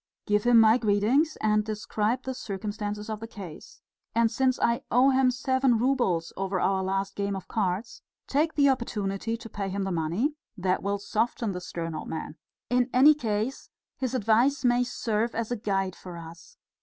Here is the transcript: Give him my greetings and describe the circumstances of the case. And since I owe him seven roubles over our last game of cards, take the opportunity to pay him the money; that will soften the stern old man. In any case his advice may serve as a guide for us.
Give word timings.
Give 0.25 0.45
him 0.45 0.59
my 0.59 0.79
greetings 0.79 1.37
and 1.41 1.63
describe 1.63 2.23
the 2.23 2.33
circumstances 2.33 3.07
of 3.07 3.19
the 3.19 3.27
case. 3.27 3.81
And 4.15 4.31
since 4.31 4.59
I 4.59 4.81
owe 4.89 5.11
him 5.11 5.29
seven 5.29 5.77
roubles 5.77 6.33
over 6.35 6.59
our 6.59 6.81
last 6.83 7.15
game 7.15 7.35
of 7.35 7.47
cards, 7.47 8.01
take 8.25 8.55
the 8.55 8.67
opportunity 8.67 9.37
to 9.37 9.47
pay 9.47 9.69
him 9.69 9.83
the 9.83 9.91
money; 9.91 10.33
that 10.57 10.81
will 10.81 10.97
soften 10.97 11.51
the 11.51 11.61
stern 11.61 11.93
old 11.93 12.07
man. 12.07 12.35
In 12.67 12.89
any 12.91 13.13
case 13.13 13.69
his 13.95 14.15
advice 14.15 14.65
may 14.65 14.83
serve 14.83 15.35
as 15.35 15.51
a 15.51 15.55
guide 15.55 15.95
for 15.95 16.17
us. 16.17 16.57